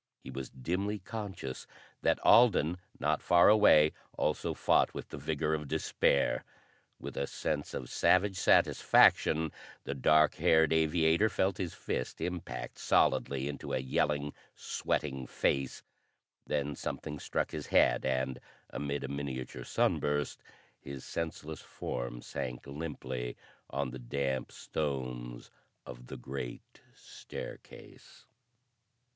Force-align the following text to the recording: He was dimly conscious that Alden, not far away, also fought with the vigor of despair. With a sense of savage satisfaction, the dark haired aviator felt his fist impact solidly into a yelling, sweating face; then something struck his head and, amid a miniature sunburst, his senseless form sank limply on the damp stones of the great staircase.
He 0.23 0.31
was 0.31 0.49
dimly 0.49 0.97
conscious 0.97 1.67
that 2.01 2.17
Alden, 2.25 2.79
not 2.99 3.21
far 3.21 3.49
away, 3.49 3.91
also 4.17 4.55
fought 4.55 4.95
with 4.95 5.09
the 5.09 5.17
vigor 5.19 5.53
of 5.53 5.67
despair. 5.67 6.43
With 6.99 7.15
a 7.15 7.27
sense 7.27 7.75
of 7.75 7.87
savage 7.91 8.35
satisfaction, 8.37 9.51
the 9.83 9.93
dark 9.93 10.37
haired 10.37 10.73
aviator 10.73 11.29
felt 11.29 11.59
his 11.59 11.75
fist 11.75 12.19
impact 12.19 12.79
solidly 12.79 13.47
into 13.47 13.73
a 13.73 13.77
yelling, 13.77 14.33
sweating 14.55 15.27
face; 15.27 15.83
then 16.47 16.73
something 16.75 17.19
struck 17.19 17.51
his 17.51 17.67
head 17.67 18.03
and, 18.03 18.39
amid 18.71 19.03
a 19.03 19.07
miniature 19.07 19.63
sunburst, 19.63 20.41
his 20.79 21.05
senseless 21.05 21.59
form 21.61 22.23
sank 22.23 22.65
limply 22.65 23.37
on 23.69 23.91
the 23.91 23.99
damp 23.99 24.51
stones 24.51 25.51
of 25.85 26.07
the 26.07 26.17
great 26.17 26.81
staircase. 26.95 28.25